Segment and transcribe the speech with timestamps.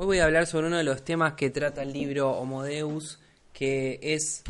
[0.00, 3.18] Hoy voy a hablar sobre uno de los temas que trata el libro Homo Deus,
[3.52, 4.44] que es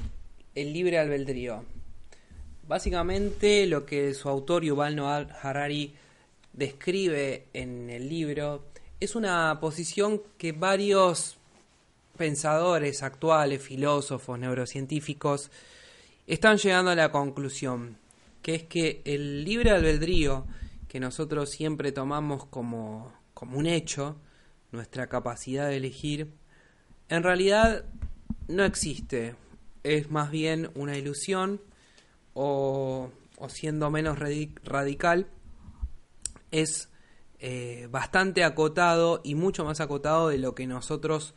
[0.55, 1.65] el libre albedrío.
[2.67, 5.95] Básicamente lo que su autor Yuval Noah Harari
[6.53, 8.67] describe en el libro
[9.01, 11.39] es una posición que varios
[12.19, 15.51] pensadores actuales, filósofos, neurocientíficos,
[16.27, 17.97] están llegando a la conclusión,
[18.43, 20.45] que es que el libre albedrío
[20.89, 24.19] que nosotros siempre tomamos como, como un hecho,
[24.73, 26.33] nuestra capacidad de elegir,
[27.09, 27.85] en realidad
[28.49, 29.35] no existe.
[29.83, 31.61] Es más bien una ilusión
[32.35, 33.11] o,
[33.49, 35.27] siendo menos radical,
[36.51, 36.89] es
[37.41, 41.35] eh, bastante acotado y mucho más acotado de lo que nosotros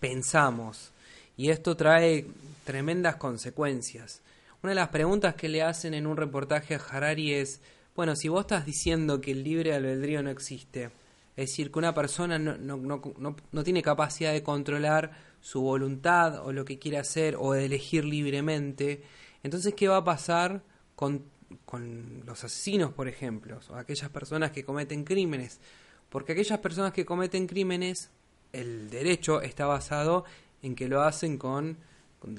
[0.00, 0.92] pensamos.
[1.36, 2.26] Y esto trae
[2.64, 4.22] tremendas consecuencias.
[4.62, 7.60] Una de las preguntas que le hacen en un reportaje a Harari es,
[7.94, 10.90] bueno, si vos estás diciendo que el libre albedrío no existe,
[11.36, 15.10] es decir, que una persona no, no, no, no, tiene capacidad de controlar
[15.40, 19.02] su voluntad o lo que quiere hacer o de elegir libremente.
[19.42, 20.62] Entonces, ¿qué va a pasar
[20.94, 21.24] con,
[21.64, 23.58] con los asesinos, por ejemplo?
[23.68, 25.60] O aquellas personas que cometen crímenes.
[26.08, 28.12] Porque aquellas personas que cometen crímenes,
[28.52, 30.24] el derecho está basado
[30.62, 31.78] en que lo hacen con,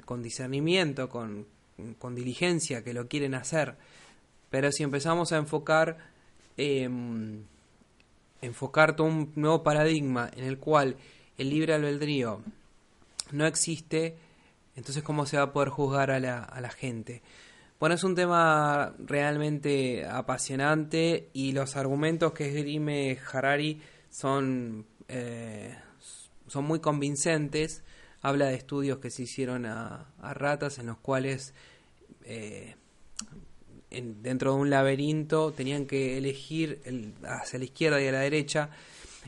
[0.06, 1.46] con, discernimiento, con,
[1.98, 3.76] con, diligencia, que lo quieren hacer.
[4.48, 5.98] Pero si empezamos a enfocar...
[6.56, 6.88] Eh,
[8.40, 10.96] enfocar todo un nuevo paradigma en el cual
[11.38, 12.42] el libre albedrío
[13.32, 14.16] no existe,
[14.74, 17.22] entonces cómo se va a poder juzgar a la, a la gente.
[17.78, 25.76] Bueno, es un tema realmente apasionante y los argumentos que esgrime Harari son, eh,
[26.46, 27.84] son muy convincentes.
[28.22, 31.52] Habla de estudios que se hicieron a, ratas en los cuales
[32.24, 32.76] eh,
[33.90, 36.80] dentro de un laberinto tenían que elegir
[37.24, 38.70] hacia la izquierda y a la derecha.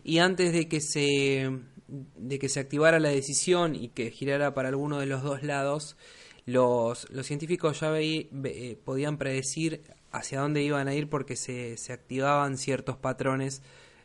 [0.05, 1.51] Y antes de que se
[1.89, 5.97] de que se activara la decisión y que girara para alguno de los dos lados
[6.45, 11.93] los, los científicos ya eh, podían predecir hacia dónde iban a ir porque se, se
[11.93, 13.63] activaban ciertos patrones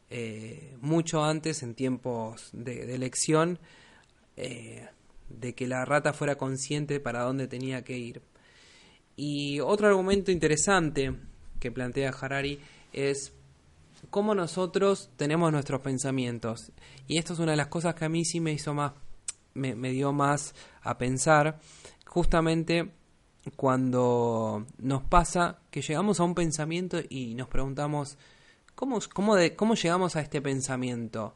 [0.10, 3.60] eh, mucho antes en tiempos de, elección
[4.36, 4.88] eh,
[5.30, 8.22] de que la rata fuera consciente para dónde tenía que ir
[9.16, 11.14] y otro argumento interesante
[11.60, 12.60] que plantea Harari
[12.92, 13.34] es
[14.10, 16.72] cómo nosotros tenemos nuestros pensamientos.
[17.08, 18.94] Y esto es una de las cosas que a mí sí me hizo más,
[19.54, 21.60] me, dio más a pensar,
[22.06, 22.92] justamente
[23.56, 28.18] cuando nos pasa que llegamos a un pensamiento y nos preguntamos,
[28.76, 31.36] ¿cómo, cómo, llegamos a este pensamiento?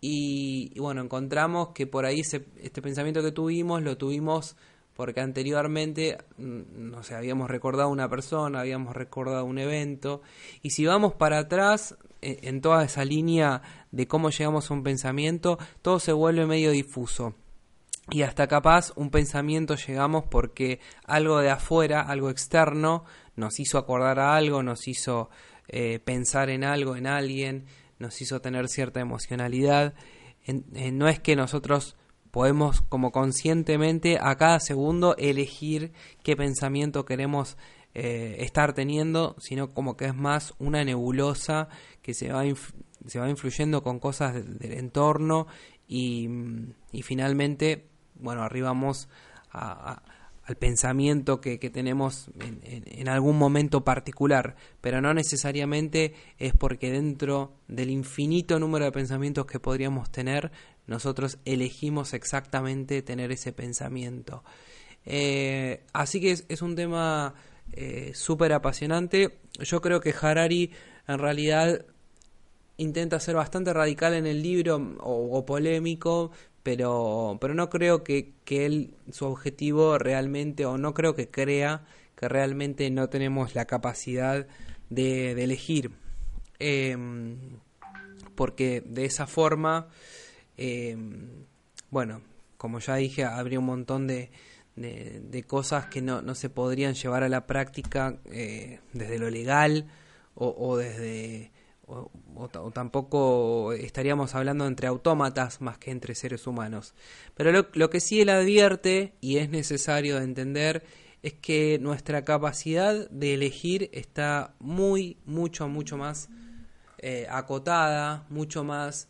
[0.00, 4.56] Y, bueno, encontramos que por ahí este pensamiento que tuvimos lo tuvimos
[4.94, 10.22] porque anteriormente, mm, no habíamos recordado una persona, habíamos recordado un evento,
[10.62, 14.82] y si vamos para atrás, e, en toda esa línea de cómo llegamos a un
[14.82, 17.34] pensamiento, todo se vuelve medio difuso.
[18.10, 23.04] Y hasta capaz un pensamiento llegamos porque algo de afuera, algo externo,
[23.34, 25.30] nos hizo acordar a algo, nos hizo
[25.68, 27.64] eh, pensar en algo, en alguien,
[27.98, 29.94] nos hizo tener cierta emocionalidad.
[30.46, 31.96] no es que nosotros
[32.34, 35.92] podemos como conscientemente a cada segundo elegir
[36.24, 37.56] qué pensamiento queremos
[37.94, 41.68] eh, estar teniendo, sino como que es más una nebulosa
[42.02, 42.42] que se va,
[43.06, 45.46] se va influyendo con cosas del entorno
[45.86, 46.28] y,
[46.90, 47.86] y, finalmente,
[48.16, 49.08] bueno, arribamos
[49.52, 56.90] al pensamiento que, que tenemos en, en, algún momento particular, pero no necesariamente es porque
[56.90, 60.50] dentro del infinito número de pensamientos que podríamos tener
[60.86, 64.44] nosotros elegimos exactamente tener ese pensamiento.
[65.06, 67.34] Eh, así que es, un tema
[67.72, 69.38] eh, súper apasionante.
[69.60, 70.70] Yo creo que Harari
[71.06, 71.84] en realidad
[72.76, 76.32] intenta ser bastante radical en el libro o, polémico,
[76.62, 81.84] pero, pero no creo que, que, él, su objetivo realmente, o no creo que crea
[82.16, 84.46] que realmente no tenemos la capacidad
[84.90, 85.92] de, elegir.
[86.58, 87.58] Em,
[88.34, 89.88] porque de esa forma
[90.56, 90.96] eh,
[91.90, 92.22] bueno,
[92.56, 94.30] como ya dije, habría un montón de,
[94.76, 99.86] de, cosas que no, no, se podrían llevar a la práctica eh, desde lo legal
[100.34, 101.52] o, o, desde
[101.86, 102.10] o,
[102.72, 106.94] tampoco estaríamos hablando entre autómatas más que entre seres humanos.
[107.34, 110.84] Pero lo, lo que sí él advierte, y es necesario entender,
[111.22, 116.28] es que nuestra capacidad de elegir está muy, mucho, mucho más
[116.98, 119.08] eh, acotada, mucho más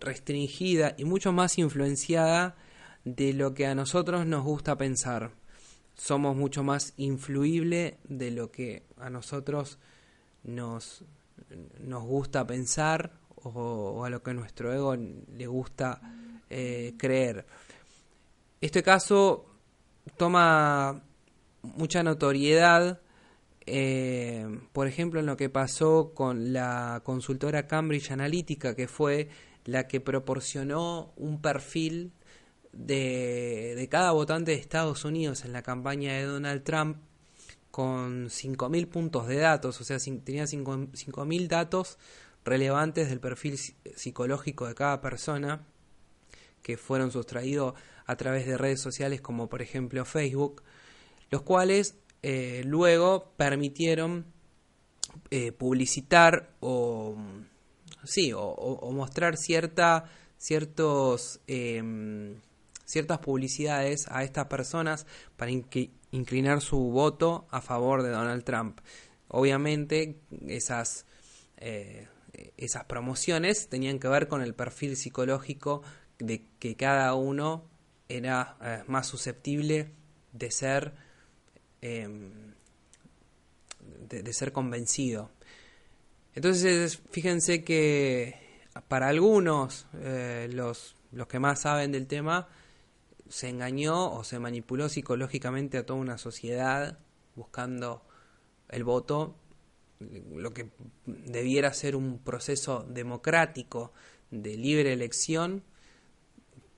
[0.00, 2.56] restringida y mucho más influenciada
[3.04, 5.32] de lo que a nosotros nos gusta pensar.
[5.94, 9.78] Somos mucho más influible de lo que a nosotros
[10.42, 11.04] nos,
[11.80, 16.00] nos gusta pensar o, a lo que nuestro ego le gusta
[16.50, 17.46] eh, creer.
[18.60, 19.46] Este caso
[20.16, 21.02] toma
[21.62, 23.00] mucha notoriedad,
[23.66, 29.28] eh, por ejemplo, en lo que pasó con la consultora Cambridge Analytica, que fue
[29.64, 32.12] la que proporcionó un perfil
[32.72, 36.98] de, de cada votante de Estados Unidos en la campaña de Donald Trump
[37.70, 41.98] con 5.000 puntos de datos, o sea, tenía 5.000 datos
[42.44, 45.66] relevantes del perfil psicológico de cada persona
[46.62, 47.74] que fueron sustraídos
[48.06, 50.62] a través de redes sociales como por ejemplo Facebook,
[51.30, 54.24] los cuales eh, luego permitieron
[55.30, 57.16] eh, publicitar o
[58.04, 60.04] sí o, mostrar cierta
[60.38, 62.36] ciertos em,
[62.84, 65.06] ciertas publicidades a estas personas
[65.36, 68.80] para inclinar su voto a favor de Donald Trump.
[69.28, 71.06] Obviamente esas,
[71.56, 72.08] eh,
[72.56, 75.82] esas promociones tenían que ver con el perfil psicológico
[76.18, 77.64] de que cada uno
[78.08, 79.90] era eh, más susceptible
[80.32, 80.92] de ser
[81.80, 82.54] em,
[84.08, 85.30] de, ser convencido.
[86.34, 88.34] Entonces, fíjense que
[88.88, 92.48] para algunos, eh, los, los que más saben del tema,
[93.28, 96.98] se engañó o se manipuló psicológicamente a toda una sociedad
[97.36, 98.02] buscando
[98.68, 99.36] el voto,
[100.00, 100.70] lo que
[101.06, 103.92] debiera ser un proceso democrático
[104.30, 105.62] de libre elección,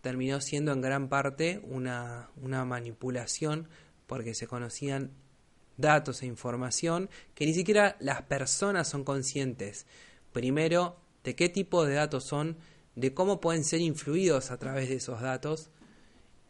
[0.03, 3.69] terminó siendo en gran parte una, una manipulación
[4.06, 5.11] porque se conocían
[5.76, 9.87] datos e información que ni siquiera las personas son conscientes.
[10.32, 12.56] Primero, de qué tipo de datos son,
[12.94, 15.70] de cómo pueden ser influidos a través de esos datos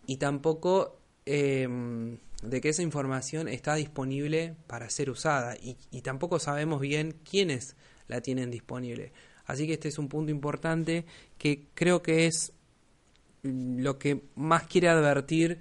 [0.07, 6.81] y tampoco em, de que esa información está disponible para ser usada y, tampoco sabemos
[6.81, 7.77] bien quiénes
[8.07, 9.13] la tienen disponible.
[9.47, 11.05] Así que este es un punto importante
[11.39, 12.53] que creo que es
[13.43, 15.59] lo que más quiere advertir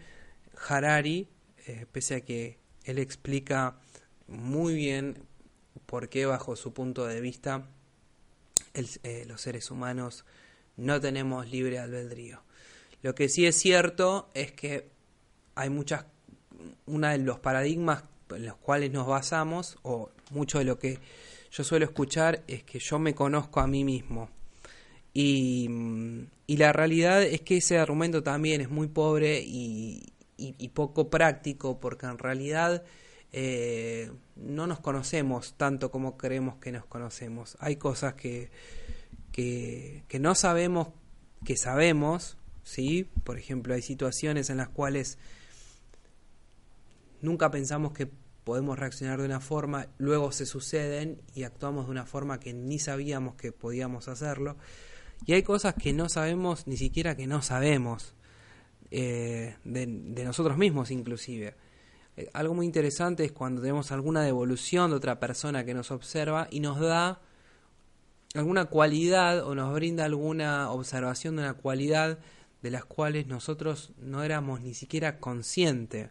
[0.67, 1.29] Harari,
[1.67, 3.75] eh, pese a que él explica
[4.27, 5.17] muy bien
[5.85, 7.67] por qué bajo su punto de vista
[8.73, 10.25] eh, los seres humanos
[10.77, 12.41] no tenemos libre albedrío.
[13.01, 14.89] Lo que sí es cierto es que
[15.55, 16.05] hay muchas,
[16.85, 20.99] uno de los paradigmas en los cuales nos basamos, o mucho de lo que
[21.51, 24.29] yo suelo escuchar, es que yo me conozco a mí mismo.
[25.13, 25.69] Y,
[26.47, 30.11] la realidad es que ese argumento también es muy pobre y,
[30.73, 32.83] poco práctico, porque en realidad
[33.31, 37.57] eh, no nos conocemos tanto como creemos que nos conocemos.
[37.59, 38.49] Hay cosas que,
[39.31, 40.89] que, que no sabemos
[41.45, 43.09] que sabemos, ¿sí?
[43.23, 45.17] Por ejemplo, hay situaciones en las cuales
[47.21, 48.09] nunca pensamos que
[48.43, 52.79] podemos reaccionar de una forma, luego se suceden y actuamos de una forma que ni
[52.79, 54.57] sabíamos que podíamos hacerlo.
[55.25, 58.13] Y hay cosas que no sabemos, ni siquiera que no sabemos,
[58.91, 59.87] eh, de,
[60.23, 61.55] nosotros mismos inclusive.
[62.17, 66.47] Eh, algo muy interesante es cuando tenemos alguna devolución de otra persona que nos observa
[66.51, 67.21] y nos da
[68.35, 72.19] alguna cualidad o nos brinda alguna observación de una cualidad
[72.61, 76.09] de las cuales nosotros no éramos ni siquiera conscientes,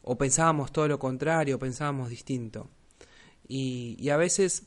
[0.00, 2.70] o pensábamos todo lo contrario, pensábamos distinto.
[3.46, 4.64] Y, a veces,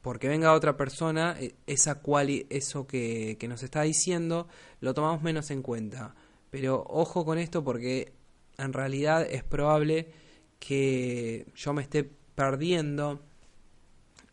[0.00, 4.46] porque venga otra persona, e, esa cual, eso que, que nos está diciendo
[4.80, 6.14] lo tomamos menos en cuenta.
[6.50, 8.12] Pero ojo con esto porque
[8.56, 10.10] en realidad es probable
[10.58, 13.20] que yo me esté perdiendo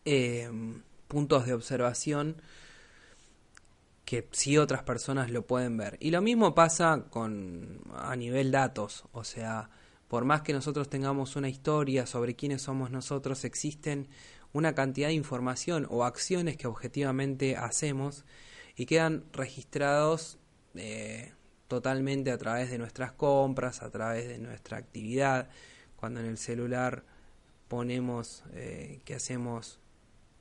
[0.04, 0.50] eh,
[1.08, 2.40] puntos de observación
[4.04, 5.98] que sí otras personas lo pueden ver.
[6.00, 9.68] Y lo mismo pasa con a nivel datos, o sea,
[10.08, 14.08] por más que nosotros tengamos una historia sobre quiénes somos nosotros, existen
[14.52, 18.24] una cantidad de información o acciones que objetivamente hacemos
[18.76, 20.38] y quedan registrados
[20.76, 21.32] eh,
[21.68, 25.48] totalmente a través de nuestras compras, a través de nuestra actividad,
[25.96, 27.04] cuando en el celular
[27.68, 29.80] ponemos eh, que hacemos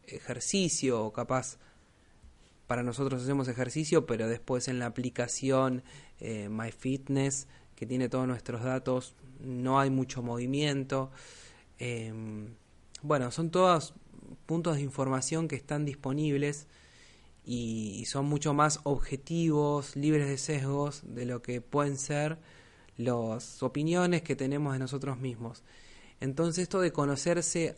[0.08, 1.58] ejercicio o capaz
[2.68, 5.84] para nosotros hacemos ejercicio, pero después en la aplicación
[6.20, 11.12] eh, MyFitness, que tiene todos nuestros datos, no hay mucho movimiento.
[11.78, 12.56] Em,
[13.02, 13.94] bueno, son todas
[14.46, 16.68] puntos de información que están disponibles
[17.46, 22.40] y son mucho más objetivos, libres de sesgos de lo que pueden ser
[22.98, 25.64] las opiniones que tenemos de nosotros mismos.
[26.20, 27.76] Entonces esto de conocerse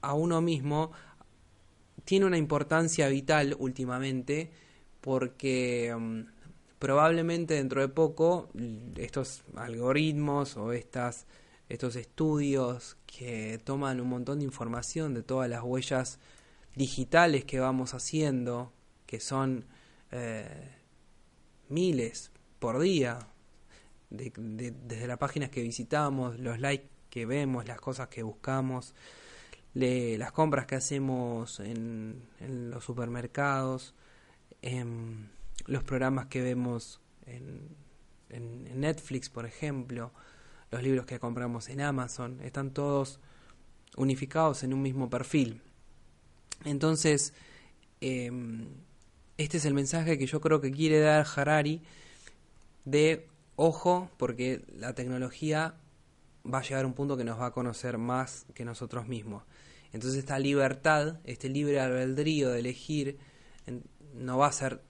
[0.00, 0.92] a uno mismo
[2.04, 4.50] tiene una importancia vital últimamente
[5.00, 6.22] porque mm,
[6.78, 8.48] probablemente dentro de poco
[8.96, 11.26] estos algoritmos o estas,
[11.68, 16.18] estos estudios que toman un montón de información de todas las huellas
[16.74, 18.72] digitales que vamos haciendo,
[19.14, 19.64] que son
[20.10, 20.72] eh,
[21.68, 23.20] miles por día,
[24.10, 28.92] desde las páginas que visitamos, los likes que vemos, las cosas que buscamos,
[29.72, 33.94] las compras que hacemos en, los supermercados,
[34.62, 35.28] em,
[35.66, 37.68] los programas que vemos en,
[38.30, 40.10] en, Netflix, por ejemplo,
[40.72, 43.20] los libros que compramos en Amazon, están todos
[43.96, 45.62] unificados en un mismo perfil.
[46.64, 47.32] Entonces,
[48.00, 48.66] em,
[49.36, 51.82] este es el mensaje que yo creo que quiere dar Harari
[52.84, 53.26] de
[53.56, 55.74] ojo, porque la tecnología
[56.52, 59.44] va a llegar a un punto que nos va a conocer más que nosotros mismos.
[59.92, 63.18] Entonces esta libertad, este libre albedrío de elegir,
[64.14, 64.82] no va a ser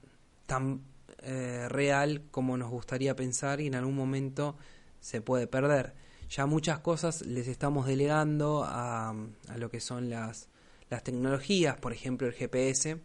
[0.45, 0.81] tan
[1.21, 4.57] eh, real como nos gustaría pensar y en algún momento
[4.99, 5.93] se puede perder.
[6.29, 10.49] Ya muchas cosas les estamos delegando a, a lo que son las,
[10.89, 12.99] las tecnologías, por ejemplo el GPS.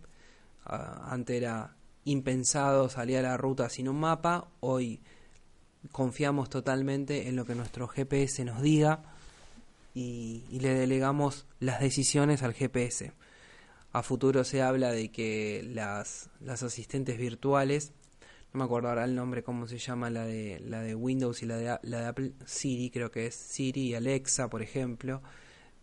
[0.64, 5.00] Antes era impensado salir a la ruta sin un mapa, hoy
[5.93, 9.02] confiamos totalmente en lo que nuestro GPS nos diga
[9.95, 13.12] y, le delegamos las decisiones al GPS.
[13.93, 17.93] A futuro se habla de que las, las asistentes virtuales,
[18.52, 21.47] no me acuerdo ahora el nombre, cómo se llama la de, la de Windows y
[21.47, 25.23] la de, la de Apple, Siri, creo que es Siri y Alexa, por ejemplo,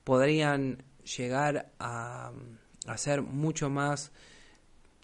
[0.04, 0.84] podrían
[1.18, 2.32] llegar a,
[2.86, 4.12] a ser mucho más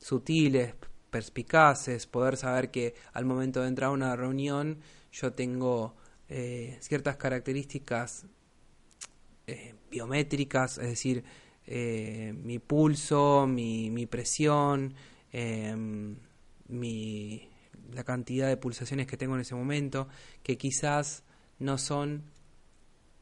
[0.04, 0.76] sutiles,
[1.10, 4.80] perspicaces, poder saber que al momento de entrar a una reunión
[5.12, 5.96] yo tengo
[6.28, 8.26] eh, ciertas características
[9.48, 11.24] eh, biométricas, es decir,
[11.66, 14.94] eh, mi pulso, mi, mi presión,
[15.32, 16.18] em,
[16.68, 17.50] mi,
[17.94, 20.10] la cantidad de pulsaciones que tengo en ese momento,
[20.42, 21.24] que quizás
[21.60, 22.24] no son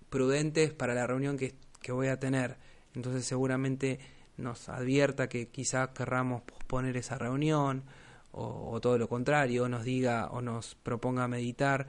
[0.09, 2.57] prudentes para la reunión que, que voy a tener.
[2.95, 3.99] Entonces seguramente
[4.41, 7.83] nos advierta que quizás querramos posponer esa reunión
[8.31, 11.87] o, o, todo lo contrario, nos diga o nos proponga meditar.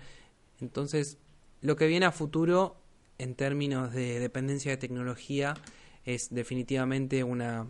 [0.61, 1.19] Entonces,
[1.61, 2.77] lo que viene a futuro
[3.19, 5.55] en términos de dependencia de tecnología
[6.05, 7.67] es definitivamente una,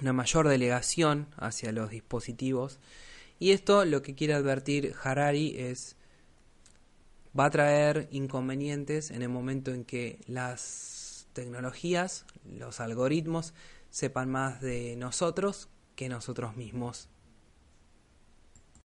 [0.00, 2.78] una mayor delegación hacia los dispositivos.
[3.38, 5.96] Y esto lo que quiere advertir Harari es
[7.38, 10.62] va a traer inconvenientes en el momento en que las
[11.34, 13.52] tecnologías, los algoritmos,
[13.90, 17.08] sepan más de nosotros que nosotros mismos